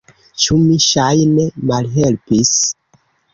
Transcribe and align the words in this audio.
Ĉu 0.43 0.55
mi, 0.61 0.77
ŝajne, 0.85 1.45
malhelpis? 1.73 2.55